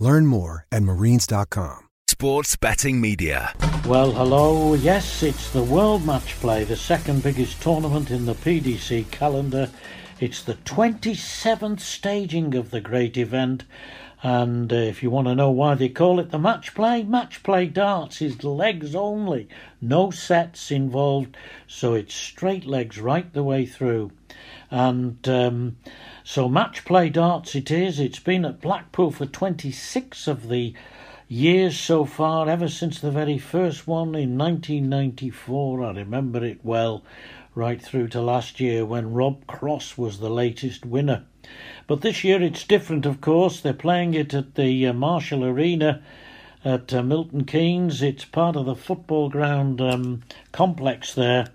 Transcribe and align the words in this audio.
Learn 0.00 0.26
more 0.26 0.66
at 0.72 0.82
marines.com. 0.82 1.88
Sports 2.08 2.56
betting 2.56 3.00
media. 3.00 3.54
Well, 3.86 4.10
hello. 4.12 4.74
Yes, 4.74 5.22
it's 5.22 5.50
the 5.50 5.62
World 5.62 6.04
Match 6.04 6.34
Play, 6.40 6.64
the 6.64 6.76
second 6.76 7.22
biggest 7.22 7.62
tournament 7.62 8.10
in 8.10 8.26
the 8.26 8.34
PDC 8.34 9.10
calendar. 9.10 9.70
It's 10.18 10.42
the 10.42 10.54
27th 10.54 11.80
staging 11.80 12.54
of 12.54 12.70
the 12.70 12.80
great 12.80 13.16
event. 13.16 13.64
And 14.22 14.70
uh, 14.70 14.76
if 14.76 15.02
you 15.02 15.10
want 15.10 15.28
to 15.28 15.34
know 15.34 15.50
why 15.50 15.74
they 15.74 15.88
call 15.88 16.20
it 16.20 16.30
the 16.30 16.38
match 16.38 16.74
play, 16.74 17.02
match 17.02 17.42
play 17.42 17.66
darts 17.66 18.20
is 18.20 18.44
legs 18.44 18.94
only, 18.94 19.48
no 19.80 20.10
sets 20.10 20.70
involved, 20.70 21.36
so 21.66 21.94
it's 21.94 22.14
straight 22.14 22.66
legs 22.66 22.98
right 22.98 23.32
the 23.32 23.42
way 23.42 23.64
through. 23.64 24.12
And 24.70 25.26
um, 25.26 25.78
so 26.22 26.48
match 26.48 26.84
play 26.84 27.08
darts 27.08 27.54
it 27.54 27.70
is. 27.70 27.98
It's 27.98 28.20
been 28.20 28.44
at 28.44 28.60
Blackpool 28.60 29.10
for 29.10 29.24
26 29.24 30.28
of 30.28 30.48
the 30.48 30.74
years 31.26 31.78
so 31.78 32.04
far, 32.04 32.48
ever 32.48 32.68
since 32.68 33.00
the 33.00 33.10
very 33.10 33.38
first 33.38 33.86
one 33.86 34.14
in 34.14 34.36
1994. 34.36 35.84
I 35.84 35.92
remember 35.92 36.44
it 36.44 36.58
well, 36.62 37.02
right 37.60 37.82
through 37.82 38.08
to 38.08 38.22
last 38.22 38.58
year 38.58 38.86
when 38.86 39.12
Rob 39.12 39.46
Cross 39.46 39.98
was 39.98 40.18
the 40.18 40.30
latest 40.30 40.86
winner. 40.86 41.24
But 41.86 42.00
this 42.00 42.24
year 42.24 42.40
it's 42.40 42.64
different, 42.64 43.04
of 43.04 43.20
course. 43.20 43.60
They're 43.60 43.74
playing 43.74 44.14
it 44.14 44.32
at 44.32 44.54
the 44.54 44.86
uh, 44.86 44.94
Marshall 44.94 45.44
Arena 45.44 46.02
at 46.64 46.94
uh, 46.94 47.02
Milton 47.02 47.44
Keynes. 47.44 48.00
It's 48.00 48.24
part 48.24 48.56
of 48.56 48.64
the 48.64 48.74
football 48.74 49.28
ground 49.28 49.78
um, 49.82 50.22
complex 50.52 51.12
there, 51.12 51.48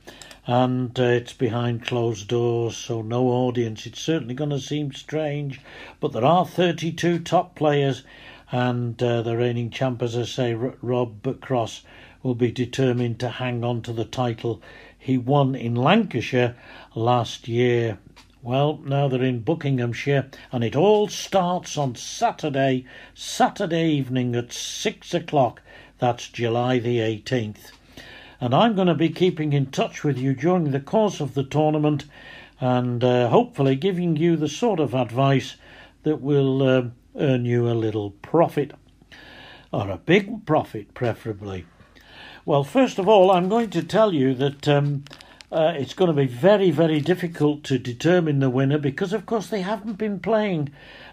and 0.46 1.00
uh, 1.00 1.04
it's 1.06 1.34
behind 1.34 1.88
closed 1.88 2.28
doors, 2.28 2.78
so 2.78 3.02
no 3.02 3.30
audience. 3.30 3.88
It's 3.88 4.00
certainly 4.00 4.36
going 4.36 4.52
to 4.52 4.60
seem 4.60 4.94
strange, 4.94 5.60
but 6.00 6.14
there 6.14 6.24
are 6.24 6.46
32 6.46 7.18
top 7.18 7.56
players, 7.56 8.04
and 8.52 9.02
uh, 9.02 9.24
the 9.24 9.36
reigning 9.36 9.72
champ, 9.72 10.04
as 10.04 10.16
I 10.16 10.26
say, 10.26 10.54
R- 10.54 10.76
Rob 10.84 11.42
Cross, 11.42 11.82
will 12.22 12.36
be 12.36 12.52
determined 12.52 13.20
to 13.22 13.30
hang 13.30 13.64
on 13.64 13.82
to 13.82 13.92
the 13.92 14.06
title 14.06 14.62
he 15.06 15.20
won 15.20 15.54
in 15.54 15.76
Lancashire 15.76 16.56
last 16.96 17.48
year. 17.48 18.00
Well, 18.42 18.80
now 18.84 19.08
they're 19.08 19.22
in 19.22 19.42
Buckinghamshire, 19.42 20.32
and 20.52 20.64
it 20.64 20.76
all 20.76 21.08
starts 21.10 21.78
on 21.78 21.94
Saturday, 21.94 22.88
Saturday 23.14 23.88
evening 23.92 24.36
at 24.36 24.52
six 24.52 25.14
o'clock. 25.14 25.62
That's 26.00 26.28
July 26.28 26.80
the 26.80 26.98
18th. 26.98 27.70
And 28.42 28.56
I'm 28.56 28.74
going 28.74 28.88
to 28.88 28.96
be 28.96 29.10
keeping 29.10 29.54
in 29.54 29.68
touch 29.68 30.04
with 30.04 30.18
you 30.18 30.34
during 30.34 30.72
the 30.72 30.80
course 30.80 31.20
of 31.20 31.36
the 31.36 31.44
tournament 31.44 32.06
and 32.60 33.04
uh, 33.04 33.30
hopefully 33.30 33.76
giving 33.76 34.16
you 34.16 34.36
the 34.36 34.50
sort 34.50 34.80
of 34.80 34.96
advice 34.96 35.56
that 36.02 36.20
will 36.20 36.64
uh, 36.64 36.84
earn 37.16 37.46
you 37.46 37.70
a 37.70 37.74
little 37.78 38.10
profit, 38.10 38.72
or 39.72 39.88
a 39.92 39.98
big 39.98 40.48
profit, 40.48 40.96
preferably. 40.96 41.68
Well, 42.48 42.64
first 42.64 43.00
of 43.00 43.08
all, 43.08 43.32
I'm 43.32 43.50
going 43.50 43.72
to 43.72 43.82
tell 43.82 44.14
you 44.14 44.36
that 44.36 44.68
um, 44.68 45.04
uh, 45.52 45.74
it's 45.76 45.96
going 45.96 46.10
to 46.10 46.14
be 46.14 46.28
very, 46.28 46.70
very 46.70 47.02
difficult 47.02 47.64
to 47.64 47.80
determine 47.80 48.38
the 48.38 48.52
winner 48.52 48.78
because, 48.78 49.14
of 49.14 49.26
course, 49.26 49.48
they 49.48 49.62
haven't 49.62 49.98
been 49.98 50.20
playing 50.20 50.70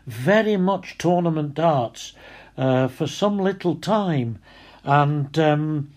very 0.07 0.59
much 0.59 0.99
tournament 0.99 1.55
darts 1.55 2.13
uh, 2.59 2.87
for 2.87 3.07
some 3.07 3.39
little 3.39 3.77
time. 3.77 4.41
And 4.85 5.39
um, 5.39 5.93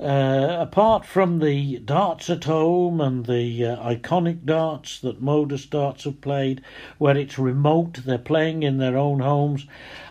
uh, 0.00 0.56
apart 0.58 1.06
from 1.06 1.38
the 1.38 1.78
darts 1.78 2.28
at 2.28 2.42
home 2.42 3.00
and 3.00 3.26
the 3.26 3.64
uh, 3.66 3.76
iconic 3.94 4.44
darts 4.44 4.98
that 5.02 5.22
Modus 5.22 5.66
Darts 5.66 6.02
have 6.02 6.20
played, 6.20 6.62
where 6.98 7.16
it's 7.16 7.38
remote, 7.38 8.00
they're 8.04 8.18
playing 8.18 8.64
in 8.64 8.78
their 8.78 8.96
own 8.96 9.20
homes, 9.20 9.68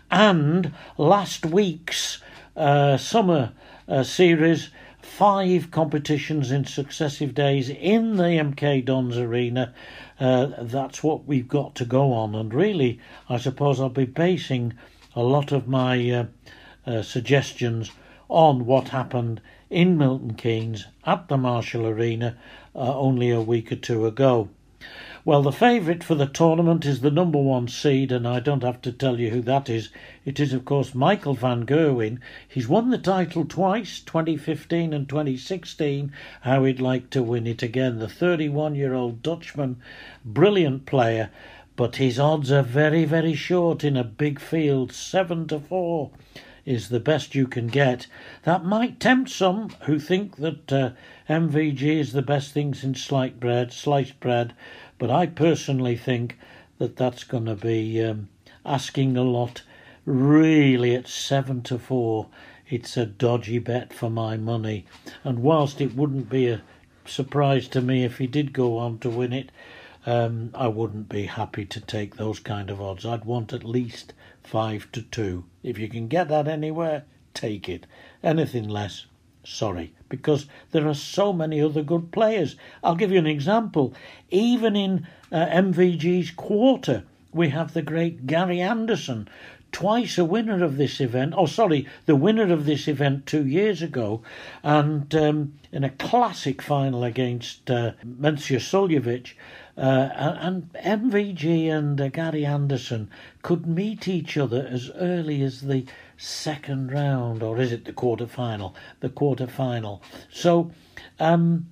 and 0.10 0.72
last 0.98 1.46
week's 1.46 2.24
uh, 2.56 2.96
summer 2.96 3.52
uh, 3.90 4.04
series 4.04 4.70
five 5.02 5.72
competitions 5.72 6.52
in 6.52 6.66
successive 6.66 7.34
days 7.34 7.70
in 7.70 8.18
the 8.18 8.24
MK 8.24 8.86
Dons 8.86 9.18
Arena. 9.18 9.74
Uh, 10.20 10.48
that's 10.62 11.04
what 11.04 11.26
we've 11.26 11.48
got 11.48 11.76
to 11.76 11.86
go 11.86 12.14
on, 12.14 12.36
and 12.36 12.54
really, 12.54 13.00
I 13.28 13.38
suppose 13.38 13.80
I'll 13.80 13.90
be 13.90 14.06
basing 14.06 14.74
a 15.16 15.24
lot 15.24 15.52
of 15.52 15.68
my 15.68 16.10
uh, 16.12 16.26
uh, 16.86 17.02
suggestions 17.02 17.92
on 18.28 18.66
what 18.66 18.90
happened 18.90 19.42
in 19.70 19.98
Milton 19.98 20.36
Keynes 20.36 20.86
at 21.06 21.28
the 21.28 21.38
Marshall 21.38 21.88
Arena 21.88 22.38
uh, 22.76 22.98
only 22.98 23.32
a 23.32 23.42
week 23.42 23.72
or 23.72 23.76
two 23.76 24.06
ago. 24.06 24.50
Well, 25.26 25.42
the 25.42 25.52
favourite 25.52 26.06
for 26.06 26.16
the 26.16 26.26
tournament 26.26 26.86
is 26.86 27.02
the 27.02 27.12
number 27.12 27.38
one 27.38 27.68
seed, 27.68 28.12
and 28.14 28.26
I 28.26 28.40
don't 28.40 28.64
have 28.64 28.82
to 28.84 28.92
tell 28.94 29.20
you 29.20 29.30
who 29.30 29.42
that 29.42 29.70
is. 29.70 29.90
It 30.24 30.40
is, 30.40 30.54
of 30.54 30.64
course, 30.64 30.96
Michael 30.96 31.34
van 31.34 31.66
Gerwen. 31.66 32.20
He's 32.48 32.70
won 32.70 32.90
the 32.90 32.98
title 32.98 33.44
twice, 33.44 34.00
2015 34.00 34.94
and 34.94 35.10
2016. 35.10 36.14
How 36.42 36.64
he'd 36.64 36.80
like 36.80 37.10
to 37.10 37.22
win 37.22 37.46
it 37.46 37.62
again. 37.62 38.00
The 38.00 38.08
31 38.08 38.76
year 38.76 38.94
old 38.94 39.22
Dutchman, 39.22 39.82
brilliant 40.24 40.86
player, 40.86 41.30
but 41.76 41.98
his 41.98 42.18
odds 42.18 42.50
are 42.50 42.64
very, 42.64 43.04
very 43.04 43.34
short 43.34 43.84
in 43.84 43.98
a 43.98 44.06
big 44.06 44.40
field, 44.40 44.94
7 44.94 45.48
to 45.50 45.60
4 45.60 46.12
is 46.66 46.90
the 46.90 47.00
best 47.00 47.36
you 47.36 47.48
can 47.48 47.68
get. 47.68 48.08
That 48.44 48.66
might 48.66 49.00
tempt 49.00 49.30
some 49.30 49.70
who 49.82 50.00
think 50.00 50.38
that 50.38 50.72
uh, 50.72 50.92
MVG 51.30 51.82
is 51.82 52.14
the 52.14 52.22
best 52.22 52.52
thing 52.52 52.74
since 52.74 53.02
sliced 53.02 53.40
bread, 53.40 53.72
sliced 53.72 54.20
bread, 54.20 54.54
but 54.98 55.10
I 55.10 55.26
personally 55.26 55.96
think 55.96 56.38
that 56.78 56.96
that's 56.96 57.24
going 57.24 57.46
to 57.46 57.56
be 57.56 58.04
um, 58.04 58.30
asking 58.66 59.18
a 59.18 59.24
lot. 59.24 59.64
Really, 60.06 60.96
at 60.96 61.08
seven 61.08 61.62
to 61.64 61.78
four, 61.78 62.28
it's 62.68 62.98
a 62.98 63.06
dodgy 63.06 63.60
bet 63.60 63.94
for 63.94 64.10
my 64.10 64.38
money. 64.38 64.86
And 65.24 65.40
whilst 65.40 65.82
it 65.82 65.96
wouldn't 65.96 66.30
be 66.30 66.48
a 66.48 66.62
surprise 67.06 67.68
to 67.70 67.82
me 67.82 68.04
if 68.04 68.18
he 68.18 68.28
did 68.28 68.54
go 68.54 68.78
on 68.78 69.00
to 69.00 69.10
win 69.10 69.34
it, 69.34 69.52
um, 70.06 70.52
I 70.54 70.68
wouldn't 70.68 71.10
be 71.10 71.26
happy 71.26 71.66
to 71.66 71.82
take 71.82 72.16
those 72.16 72.40
kind 72.40 72.70
of 72.70 72.82
odds. 72.82 73.06
I'd 73.06 73.26
want 73.26 73.54
at 73.54 73.64
least 73.64 74.14
five 74.44 74.92
to 74.94 75.02
two. 75.02 75.46
If 75.64 75.78
you 75.78 75.90
can 75.90 76.08
get 76.08 76.30
that 76.30 76.48
anywhere, 76.48 77.04
take 77.34 77.70
it. 77.70 77.86
Anything 78.24 78.68
less, 78.68 79.06
sorry, 79.44 79.94
because 80.08 80.46
there 80.72 80.88
are 80.88 80.94
so 80.94 81.34
many 81.34 81.62
other 81.62 81.84
good 81.84 82.12
players. 82.12 82.56
I'll 82.84 82.96
give 82.96 83.12
you 83.12 83.20
an 83.20 83.28
example. 83.28 83.94
Even 84.30 84.76
in 84.76 85.08
uh, 85.32 85.46
MVG's 85.48 86.32
quarter, 86.32 87.04
we 87.32 87.50
have 87.50 87.74
the 87.74 87.82
great 87.82 88.26
Gary 88.26 88.60
Anderson, 88.60 89.28
twice 89.72 90.18
a 90.18 90.26
winner 90.26 90.64
of 90.64 90.78
this 90.78 91.00
event. 91.00 91.34
Oh, 91.38 91.46
sorry, 91.46 91.88
the 92.06 92.16
winner 92.16 92.52
of 92.52 92.66
this 92.66 92.88
event 92.88 93.26
two 93.26 93.46
years 93.46 93.82
ago, 93.82 94.22
and 94.64 95.14
um, 95.14 95.54
in 95.72 95.84
a 95.84 95.92
classic 95.92 96.62
final 96.62 97.04
against 97.04 97.70
uh, 97.70 97.92
Mensur 98.04 98.60
Suljovic. 98.60 99.34
Uh, 99.80 100.10
and 100.42 100.74
MVG 100.74 101.72
and 101.72 102.02
uh, 102.02 102.10
Gary 102.10 102.46
Anderson 102.46 103.10
could 103.44 103.66
meet 103.66 104.10
each 104.10 104.36
other 104.36 104.68
as 104.70 104.92
early 104.96 105.42
as 105.42 105.62
the 105.62 105.86
second 106.18 106.92
round, 106.92 107.42
or 107.42 107.58
is 107.62 107.72
it 107.72 107.86
the 107.86 107.94
quarter 107.94 108.28
final? 108.28 108.76
The 109.00 109.08
quarter 109.08 109.48
final. 109.48 110.02
So, 110.30 110.72
um, 111.18 111.70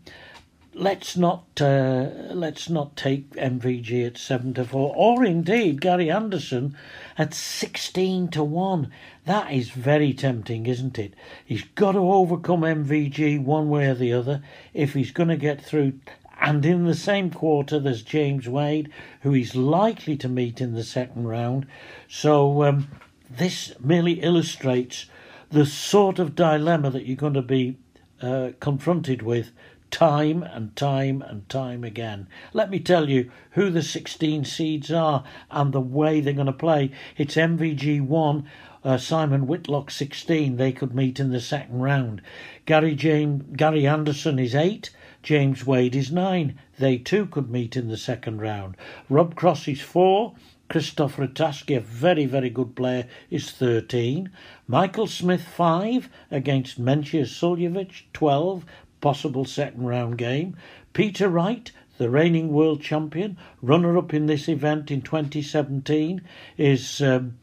let's 0.73 1.17
not 1.17 1.45
uh, 1.59 2.09
let's 2.29 2.69
not 2.69 2.95
take 2.95 3.31
MVG 3.31 4.07
at 4.07 4.17
seven 4.17 4.53
to 4.53 4.63
four, 4.63 4.93
or 4.95 5.25
indeed 5.25 5.81
Gary 5.81 6.09
Anderson 6.09 6.77
at 7.17 7.33
sixteen 7.33 8.29
to 8.29 8.41
one. 8.41 8.89
That 9.25 9.51
is 9.51 9.71
very 9.71 10.13
tempting, 10.13 10.65
isn't 10.65 10.97
it? 10.97 11.13
He's 11.43 11.65
got 11.75 11.91
to 11.91 11.99
overcome 11.99 12.61
MVG 12.61 13.43
one 13.43 13.67
way 13.67 13.87
or 13.87 13.95
the 13.95 14.13
other 14.13 14.41
if 14.73 14.93
he's 14.93 15.11
going 15.11 15.29
to 15.29 15.35
get 15.35 15.61
through. 15.61 15.99
And 16.39 16.65
in 16.65 16.85
the 16.85 16.95
same 16.95 17.31
quarter, 17.31 17.79
there's 17.79 18.03
James 18.03 18.47
Wade, 18.47 18.89
who 19.21 19.33
he's 19.33 19.55
likely 19.55 20.15
to 20.17 20.29
meet 20.29 20.61
in 20.61 20.73
the 20.73 20.83
second 20.83 21.27
round. 21.27 21.65
So 22.07 22.63
um, 22.63 22.89
this 23.29 23.73
merely 23.79 24.21
illustrates 24.21 25.07
the 25.49 25.65
sort 25.65 26.19
of 26.19 26.35
dilemma 26.35 26.89
that 26.91 27.05
you're 27.05 27.15
going 27.15 27.33
to 27.33 27.41
be 27.41 27.77
uh, 28.21 28.51
confronted 28.59 29.21
with 29.21 29.51
time 29.89 30.43
and 30.43 30.75
time 30.75 31.21
and 31.21 31.47
time 31.49 31.83
again. 31.83 32.27
Let 32.53 32.69
me 32.69 32.79
tell 32.79 33.09
you 33.09 33.31
who 33.51 33.69
the 33.69 33.81
16 33.81 34.45
seeds 34.45 34.91
are 34.91 35.23
and 35.49 35.73
the 35.73 35.81
way 35.81 36.19
they're 36.19 36.33
going 36.33 36.47
to 36.47 36.53
play. 36.53 36.91
It's 37.15 37.35
MVG 37.35 38.01
1, 38.01 38.49
uh, 38.83 38.97
Simon 38.97 39.47
Whitlock 39.47 39.89
16. 39.91 40.57
They 40.57 40.71
could 40.71 40.93
meet 40.93 41.19
in 41.19 41.31
the 41.31 41.39
second 41.39 41.79
round. 41.79 42.21
Gary 42.65 42.95
James, 42.95 43.43
Gary 43.55 43.87
Anderson 43.87 44.39
is 44.39 44.55
8. 44.55 44.89
James 45.23 45.65
Wade 45.65 45.95
is 45.95 46.11
9. 46.11 46.57
They 46.79 46.97
too 46.97 47.25
could 47.25 47.49
meet 47.49 47.75
in 47.75 47.87
the 47.87 47.97
second 47.97 48.41
round. 48.41 48.75
Rob 49.09 49.35
Cross 49.35 49.67
is 49.67 49.81
4. 49.81 50.33
Christoph 50.69 51.15
Ratajski, 51.15 51.77
a 51.77 51.79
very, 51.79 52.25
very 52.25 52.49
good 52.49 52.75
player, 52.75 53.07
is 53.29 53.51
13. 53.51 54.29
Michael 54.67 55.07
Smith, 55.07 55.43
5 55.43 56.09
against 56.29 56.79
Mensur 56.79 57.25
Suljovic, 57.25 58.03
12 58.13 58.65
possible 58.99 59.45
second 59.45 59.85
round 59.85 60.17
game. 60.17 60.57
Peter 60.93 61.29
Wright, 61.29 61.71
the 61.97 62.09
reigning 62.09 62.51
world 62.51 62.81
champion, 62.81 63.37
runner 63.61 63.97
up 63.97 64.13
in 64.13 64.25
this 64.25 64.49
event 64.49 64.91
in 64.91 65.01
2017, 65.01 66.21
is 66.57 67.01
um, 67.01 67.37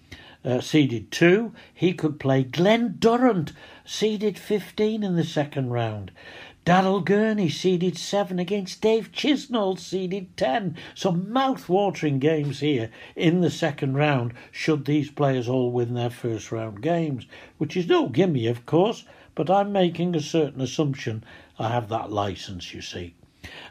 uh, 0.44 0.60
seeded 0.60 1.10
2. 1.10 1.52
He 1.72 1.94
could 1.94 2.20
play 2.20 2.42
Glen 2.42 2.96
Durrant, 2.98 3.52
seeded 3.84 4.38
15 4.38 5.02
in 5.02 5.16
the 5.16 5.24
second 5.24 5.70
round. 5.70 6.10
Daryl 6.64 7.04
Gurney 7.04 7.50
seeded 7.50 7.98
7 7.98 8.38
against 8.38 8.80
Dave 8.80 9.12
Chisnall 9.12 9.78
seeded 9.78 10.34
10. 10.38 10.78
Some 10.94 11.30
mouth-watering 11.30 12.18
games 12.18 12.60
here 12.60 12.88
in 13.14 13.42
the 13.42 13.50
second 13.50 13.96
round 13.96 14.32
should 14.50 14.86
these 14.86 15.10
players 15.10 15.46
all 15.46 15.70
win 15.70 15.92
their 15.92 16.08
first 16.08 16.50
round 16.50 16.80
games, 16.80 17.26
which 17.58 17.76
is 17.76 17.86
no 17.86 18.08
gimme 18.08 18.46
of 18.46 18.64
course, 18.64 19.04
but 19.34 19.50
I'm 19.50 19.72
making 19.72 20.16
a 20.16 20.20
certain 20.20 20.62
assumption 20.62 21.22
I 21.58 21.68
have 21.68 21.90
that 21.90 22.10
license, 22.10 22.72
you 22.72 22.80
see. 22.80 23.14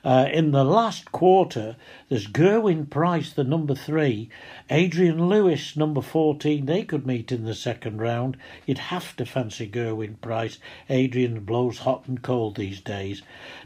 Uh, 0.04 0.28
in 0.32 0.52
the 0.52 0.64
last 0.64 1.12
quarter, 1.12 1.76
there's 2.10 2.28
Gerwyn 2.28 2.90
Price, 2.90 3.32
the 3.32 3.44
number 3.44 3.76
three, 3.76 4.30
Adrian 4.70 5.28
Lewis, 5.28 5.76
number 5.76 6.02
14. 6.02 6.66
They 6.66 6.84
could 6.84 7.06
meet 7.08 7.32
in 7.32 7.46
the 7.46 7.56
second 7.56 8.02
round. 8.02 8.38
You'd 8.66 8.78
have 8.78 9.16
to 9.18 9.26
fancy 9.26 9.68
Gerwyn 9.68 10.20
Price. 10.22 10.58
Adrian 10.90 11.42
blows 11.42 11.80
hot 11.80 12.04
and 12.08 12.22
cold 12.22 12.56
these 12.56 12.82
days. 12.82 13.22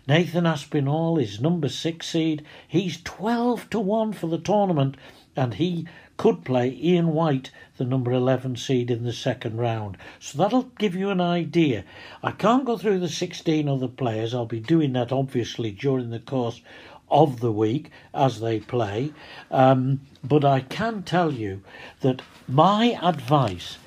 Nathan 0.07 0.45
Aspinall 0.45 1.17
is 1.17 1.41
number 1.41 1.69
six 1.69 2.07
seed. 2.07 2.43
He's 2.67 3.01
12 3.01 3.69
to 3.71 3.79
1 3.79 4.13
for 4.13 4.27
the 4.27 4.37
tournament, 4.37 4.95
and 5.35 5.55
he 5.55 5.87
could 6.17 6.43
play 6.43 6.77
Ian 6.81 7.13
White, 7.13 7.51
the 7.77 7.85
number 7.85 8.11
11 8.11 8.55
seed 8.57 8.91
in 8.91 9.03
the 9.03 9.13
second 9.13 9.57
round. 9.57 9.97
So 10.19 10.37
that'll 10.37 10.71
give 10.77 10.95
you 10.95 11.09
an 11.09 11.21
idea. 11.21 11.83
I 12.21 12.31
can't 12.31 12.65
go 12.65 12.77
through 12.77 12.99
the 12.99 13.09
16 13.09 13.69
other 13.69 13.87
players. 13.87 14.33
I'll 14.33 14.45
be 14.45 14.59
doing 14.59 14.93
that 14.93 15.11
obviously 15.11 15.71
during 15.71 16.09
the 16.09 16.19
course 16.19 16.61
of 17.09 17.39
the 17.39 17.51
week 17.51 17.91
as 18.13 18.41
they 18.41 18.59
play. 18.59 19.13
Um, 19.49 20.01
but 20.23 20.43
I 20.43 20.61
can 20.61 21.03
tell 21.03 21.31
you 21.31 21.61
that 22.01 22.21
my 22.47 22.97
advice 23.01 23.77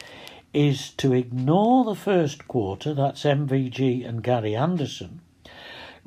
is 0.53 0.91
to 0.91 1.13
ignore 1.13 1.85
the 1.85 1.95
first 1.95 2.49
quarter, 2.49 2.95
that's 2.95 3.23
MVG 3.23 4.09
and 4.09 4.23
Gary 4.23 4.57
Anderson. 4.57 5.21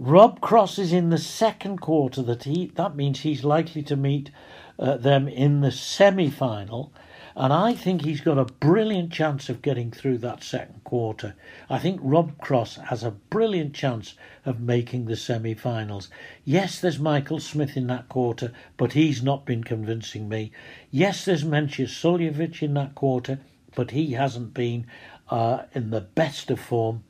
Rob 0.06 0.42
Cross 0.42 0.80
is 0.80 0.92
in 0.92 1.12
the 1.12 1.18
second 1.18 1.80
quarter 1.80 2.22
that 2.24 2.44
he 2.44 2.66
that 2.76 2.94
means 2.94 3.22
he's 3.22 3.46
likely 3.46 3.82
to 3.84 3.96
meet 3.96 4.32
uh, 4.78 4.98
them 4.98 5.30
in 5.30 5.62
the 5.62 5.72
semi 5.72 6.30
final. 6.30 6.92
And 7.38 7.54
I 7.54 7.74
think 7.74 8.04
he's 8.04 8.20
got 8.20 8.38
a 8.38 8.44
brilliant 8.44 9.14
chance 9.14 9.48
of 9.48 9.62
getting 9.62 9.92
through 9.92 10.18
that 10.18 10.44
second 10.44 10.84
quarter. 10.84 11.36
I 11.70 11.80
think 11.80 12.02
Rob 12.04 12.38
Cross 12.40 12.76
has 12.90 13.06
a 13.06 13.12
brilliant 13.12 13.76
chance 13.76 14.16
of 14.46 14.60
making 14.60 15.06
the 15.06 15.16
semi 15.16 15.54
finals. 15.54 16.10
Yes, 16.44 16.82
there's 16.82 17.00
Michael 17.00 17.40
Smith 17.40 17.78
in 17.78 17.88
that 17.88 18.10
quarter, 18.10 18.52
but 18.76 18.92
he's 18.92 19.24
not 19.24 19.46
been 19.46 19.64
convincing 19.64 20.28
me. 20.28 20.52
Yes, 20.92 21.24
there's 21.24 21.46
Mensur 21.46 21.88
Suljovic 21.88 22.62
in 22.62 22.74
that 22.74 22.94
quarter, 22.94 23.40
but 23.74 23.92
he 23.92 24.12
hasn't 24.12 24.54
been 24.54 24.86
uh, 25.34 25.66
in 25.74 25.90
the 25.90 26.02
best 26.02 26.52
of 26.52 26.60
form. 26.60 27.04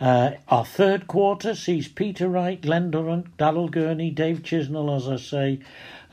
Uh, 0.00 0.32
our 0.48 0.64
third 0.64 1.06
quarter 1.06 1.54
sees 1.54 1.86
Peter 1.86 2.28
Wright, 2.28 2.60
Glen 2.60 2.90
Durrant, 2.90 3.36
Daryl 3.36 3.70
Gurney, 3.70 4.10
Dave 4.10 4.42
Chisnall, 4.42 4.96
as 4.96 5.08
I 5.08 5.16
say, 5.16 5.60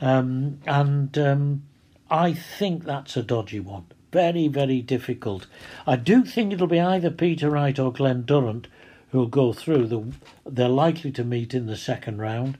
um, 0.00 0.60
and 0.66 1.18
um, 1.18 1.62
I 2.08 2.32
think 2.32 2.84
that's 2.84 3.16
a 3.16 3.24
dodgy 3.24 3.58
one. 3.58 3.86
Very, 4.12 4.46
very 4.46 4.80
difficult. 4.80 5.48
I 5.84 5.96
do 5.96 6.24
think 6.24 6.52
it'll 6.52 6.68
be 6.68 6.80
either 6.80 7.10
Peter 7.10 7.50
Wright 7.50 7.78
or 7.78 7.92
Glen 7.92 8.22
Durrant 8.22 8.68
who'll 9.10 9.26
go 9.26 9.52
through. 9.52 9.86
The, 9.86 10.04
they're 10.46 10.68
likely 10.68 11.10
to 11.12 11.24
meet 11.24 11.54
in 11.54 11.66
the 11.66 11.76
second 11.76 12.20
round. 12.20 12.56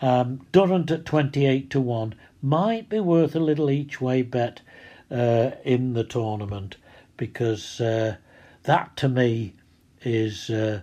Um, 0.00 0.46
Durrant 0.52 0.90
at 0.92 1.04
28 1.04 1.68
to 1.70 1.80
1 1.80 2.14
might 2.42 2.88
be 2.88 3.00
worth 3.00 3.34
a 3.34 3.40
little 3.40 3.70
each 3.70 4.00
way 4.00 4.22
bet 4.22 4.60
uh, 5.10 5.50
in 5.64 5.94
the 5.94 6.04
tournament 6.04 6.76
because 7.16 7.80
uh, 7.80 8.16
that 8.66 8.96
to 8.96 9.08
me 9.08 9.54
is 10.02 10.50
uh, 10.50 10.80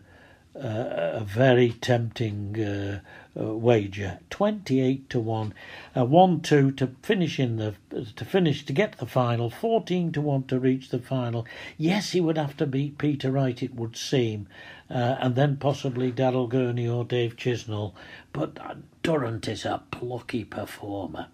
uh 0.56 1.20
a 1.20 1.24
very 1.24 1.70
tempting 1.70 2.60
uh, 2.60 3.00
uh, 3.40 3.56
wager, 3.56 4.20
twenty-eight 4.30 5.10
to 5.10 5.20
one, 5.20 5.54
one-two 5.96 6.72
to 6.72 6.88
finish 7.02 7.40
in 7.40 7.58
the 7.58 7.74
to 8.16 8.25
finish 8.25 8.63
to 8.66 8.74
get 8.74 8.98
the 8.98 9.08
final, 9.08 9.50
fourteen 9.50 10.12
to 10.12 10.22
one 10.22 10.44
to 10.44 10.60
reach 10.60 10.90
the 10.90 11.00
final. 11.00 11.46
Yes, 11.78 12.12
he 12.12 12.22
would 12.22 12.38
have 12.38 12.56
to 12.58 12.68
beat 12.68 12.98
Peter 12.98 13.32
Wright, 13.32 13.63
it 13.63 13.74
would 13.74 13.98
seem, 13.98 14.48
uh, 14.90 15.16
and 15.20 15.36
then 15.36 15.58
possibly 15.58 16.12
Daryl 16.12 16.48
Gurney 16.48 16.88
or 16.88 17.04
Dave 17.04 17.36
Chisnall. 17.36 17.94
But 18.32 18.60
Durrant 19.02 19.48
is 19.48 19.66
a 19.66 19.82
plucky 19.90 20.44
performer. 20.44 21.28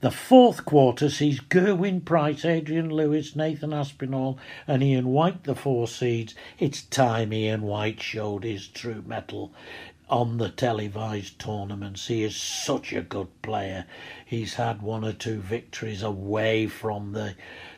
The 0.00 0.10
fourth 0.10 0.64
quarter 0.64 1.08
sees 1.08 1.40
Gerwyn 1.40 2.04
Price, 2.04 2.44
Adrian 2.44 2.90
Lewis, 2.90 3.34
Nathan 3.34 3.72
Aspinall, 3.72 4.38
and 4.66 4.82
Ian 4.82 5.08
White, 5.08 5.44
the 5.44 5.54
four 5.54 5.88
seeds. 5.88 6.34
It's 6.58 6.82
time 6.82 7.32
Ian 7.32 7.62
White 7.62 8.02
showed 8.02 8.44
his 8.44 8.66
true 8.68 9.02
metal 9.06 9.52
on 10.10 10.36
the 10.36 10.50
televised 10.50 11.38
tournaments. 11.38 12.08
He 12.08 12.22
is 12.22 12.36
such 12.36 12.92
a 12.92 13.00
good 13.00 13.28
player. 13.40 13.86
He's 14.26 14.54
had 14.54 14.82
one 14.82 15.04
or 15.04 15.12
two 15.12 15.40
victories 15.40 16.02
away 16.02 16.66
from 16.66 17.12
the 17.12 17.34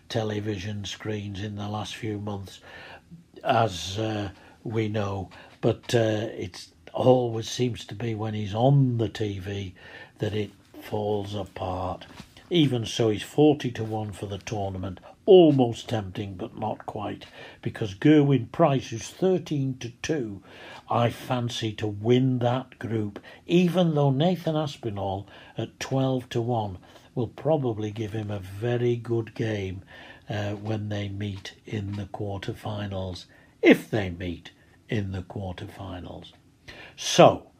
television 0.08 0.84
screens 0.84 1.40
in 1.40 1.56
the 1.56 1.68
last 1.68 1.94
few 1.94 2.18
months, 2.18 2.60
as 3.44 3.98
uh, 3.98 4.30
we 4.64 4.88
know. 4.88 5.30
But 5.60 5.94
uh, 5.94 6.28
it 6.32 6.66
always 6.92 7.48
seems 7.48 7.84
to 7.84 7.94
be 7.94 8.14
when 8.14 8.34
he's 8.34 8.54
on 8.54 8.98
the 8.98 9.08
TV 9.08 9.74
that 10.18 10.34
it 10.34 10.50
falls 10.83 11.35
apart. 11.35 12.06
Even 12.49 12.87
so, 12.87 13.11
he's 13.11 13.23
40 13.23 13.73
to 13.73 13.85
1 13.85 14.12
for 14.12 14.26
the 14.26 14.38
tournament. 14.38 15.00
Almost 15.25 15.88
tempting, 15.88 16.35
but 16.35 16.56
not 16.56 16.87
quite, 16.87 17.26
because 17.61 17.95
Gerwyn 17.95 18.52
Price, 18.52 18.90
who's 18.90 19.09
13 19.09 19.78
to 19.78 19.90
2, 20.02 20.42
I 20.88 21.11
fancy 21.11 21.73
to 21.73 21.88
win 21.88 22.38
that 22.38 22.78
group, 22.78 23.18
even 23.47 23.97
though 23.97 24.12
Nathan 24.12 24.54
Aspinall 24.54 25.26
at 25.59 25.80
12 25.80 26.28
to 26.28 26.40
1 26.40 26.78
will 27.16 27.26
probably 27.26 27.90
give 27.90 28.12
him 28.12 28.30
a 28.30 28.38
very 28.38 28.95
good 28.95 29.35
game 29.35 29.83
uh, 30.28 30.52
when 30.52 30.88
they 30.88 31.09
meet 31.09 31.54
in 31.64 31.97
the 31.97 32.04
quarterfinals, 32.04 33.25
if 33.62 33.90
they 33.90 34.11
meet 34.11 34.52
in 34.88 35.11
the 35.11 35.23
quarterfinals. 35.23 36.33
So, 36.95 37.50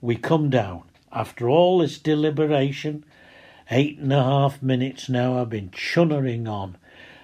we 0.00 0.16
come 0.16 0.50
down. 0.50 0.82
After 1.14 1.48
all 1.48 1.78
this 1.78 1.98
deliberation, 1.98 3.04
eight 3.70 3.98
and 3.98 4.12
a 4.12 4.24
half 4.24 4.60
minutes 4.60 5.08
now 5.08 5.40
I've 5.40 5.48
been 5.48 5.70
chunnering 5.70 6.48
on, 6.48 6.76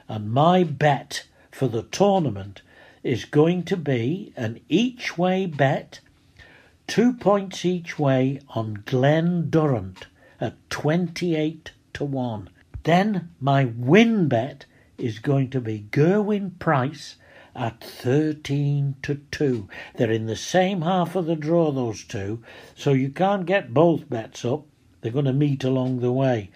And 0.08 0.30
my 0.30 0.62
bet 0.62 1.26
for 1.50 1.66
the 1.66 1.82
tournament 1.82 2.62
is 3.02 3.24
going 3.24 3.64
to 3.64 3.76
be 3.76 4.32
an 4.36 4.60
each 4.68 5.18
way 5.18 5.46
bet, 5.46 5.98
two 6.86 7.12
points 7.14 7.64
each 7.64 7.98
way 7.98 8.40
on 8.50 8.84
Glen 8.86 9.50
Durrant 9.50 10.06
at 10.40 10.54
28 10.70 11.72
to 11.94 12.04
1. 12.04 12.48
Then 12.84 13.30
my 13.40 13.64
win 13.64 14.28
bet 14.28 14.66
is 14.98 15.18
going 15.18 15.50
to 15.50 15.60
be 15.60 15.86
Gerwyn 15.90 16.56
Price 16.60 17.16
at 17.54 17.82
13 17.82 18.96
to 19.02 19.14
2. 19.30 19.68
They're 19.96 20.10
in 20.10 20.26
the 20.26 20.36
same 20.36 20.82
half 20.82 21.16
of 21.16 21.26
the 21.26 21.36
draw, 21.36 21.72
those 21.72 22.04
two, 22.04 22.42
so 22.74 22.92
you 22.92 23.10
can't 23.10 23.46
get 23.46 23.74
both 23.74 24.08
bets 24.08 24.44
up. 24.44 24.64
They're 25.00 25.12
going 25.12 25.24
to 25.24 25.32
meet 25.32 25.64
along 25.64 26.00
the 26.00 26.12
way. 26.12 26.50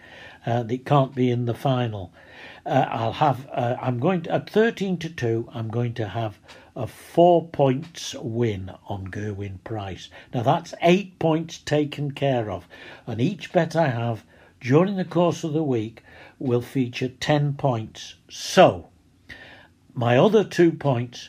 Uh, 0.47 0.63
they 0.63 0.79
can't 0.79 1.15
be 1.15 1.31
in 1.31 1.47
the 1.47 1.55
final. 1.55 2.13
Uh, 2.67 2.87
I'll 2.89 3.13
have. 3.15 3.49
Uh, 3.53 3.77
I'm 3.81 3.99
going 3.99 4.23
to 4.23 4.33
at 4.33 4.51
13 4.51 4.99
to 4.99 5.09
two. 5.09 5.49
I'm 5.53 5.69
going 5.69 5.95
to 5.95 6.09
have 6.09 6.39
a 6.77 6.87
four 6.87 7.49
points 7.49 8.15
win 8.15 8.71
on 8.89 9.09
Gerwyn 9.09 9.63
Price. 9.65 10.09
Now 10.33 10.43
that's 10.43 10.75
eight 10.83 11.19
points 11.19 11.59
taken 11.59 12.11
care 12.11 12.51
of, 12.51 12.67
and 13.07 13.21
each 13.21 13.53
bet 13.53 13.77
I 13.77 13.89
have 13.89 14.25
during 14.61 14.97
the 14.97 15.05
course 15.05 15.45
of 15.45 15.53
the 15.53 15.63
week 15.63 16.03
will 16.39 16.63
feature 16.63 17.09
10 17.09 17.55
points. 17.55 18.15
So 18.29 18.89
my 19.95 20.19
other 20.19 20.43
two 20.43 20.73
points 20.73 21.29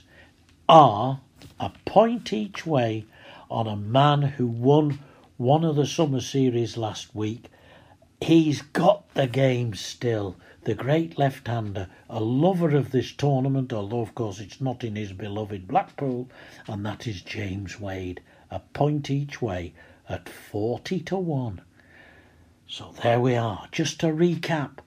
are 0.67 1.21
a 1.59 1.71
point 1.85 2.33
each 2.33 2.65
way 2.65 3.05
on 3.49 3.67
a 3.67 3.75
man 3.75 4.23
who 4.23 4.47
won 4.47 4.99
one 5.37 5.63
of 5.63 5.75
the 5.75 5.85
summer 5.85 6.19
series 6.19 6.75
last 6.75 7.13
week. 7.13 7.45
He's 8.19 8.63
got 8.63 9.07
the 9.13 9.27
game 9.27 9.75
still. 9.75 10.35
The 10.63 10.73
great 10.73 11.19
left 11.19 11.47
hander, 11.47 11.89
a 12.09 12.19
lover 12.19 12.75
of 12.75 12.89
this 12.89 13.11
tournament, 13.11 13.71
although 13.71 14.01
of 14.01 14.15
course 14.15 14.39
it's 14.39 14.59
not 14.59 14.83
in 14.83 14.95
his 14.95 15.13
beloved 15.13 15.67
Blackpool, 15.67 16.27
and 16.67 16.83
that 16.87 17.05
is 17.05 17.21
James 17.21 17.79
Wade. 17.79 18.19
A 18.49 18.59
point 18.59 19.11
each 19.11 19.43
way 19.43 19.73
at 20.09 20.27
40 20.27 21.01
to 21.01 21.17
1. 21.17 21.61
So 22.67 22.95
there 23.03 23.19
we 23.19 23.35
are. 23.35 23.67
Just 23.71 23.99
to 23.99 24.07
recap 24.07 24.79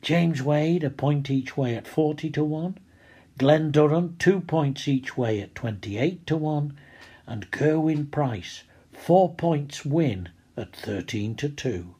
James 0.00 0.42
Wade, 0.42 0.84
a 0.84 0.90
point 0.90 1.28
each 1.28 1.56
way 1.56 1.74
at 1.74 1.88
40 1.88 2.30
to 2.30 2.44
1. 2.44 2.78
Glen 3.36 3.72
Durrant, 3.72 4.18
two 4.18 4.40
points 4.40 4.86
each 4.86 5.16
way 5.16 5.40
at 5.40 5.54
28 5.54 6.26
to 6.28 6.36
1. 6.36 6.78
And 7.26 7.50
Gerwyn 7.50 8.10
Price, 8.10 8.62
four 8.92 9.34
points 9.34 9.84
win 9.84 10.28
at 10.56 10.74
13 10.76 11.34
to 11.36 11.48
2. 11.48 11.94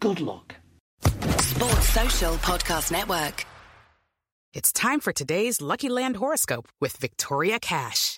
Good 0.00 0.20
luck. 0.20 0.56
Sports 1.02 1.88
Social 1.88 2.34
Podcast 2.34 2.92
Network. 2.92 3.46
It's 4.54 4.72
time 4.72 5.00
for 5.00 5.12
today's 5.12 5.60
Lucky 5.60 5.88
Land 5.88 6.16
horoscope 6.16 6.68
with 6.80 6.96
Victoria 6.96 7.58
Cash. 7.58 8.17